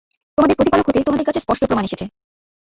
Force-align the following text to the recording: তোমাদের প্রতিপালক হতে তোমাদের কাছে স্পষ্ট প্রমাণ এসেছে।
তোমাদের 0.37 0.57
প্রতিপালক 0.57 0.85
হতে 0.87 0.99
তোমাদের 1.03 1.27
কাছে 1.27 1.39
স্পষ্ট 1.39 1.63
প্রমাণ 1.65 1.85
এসেছে। 1.85 2.05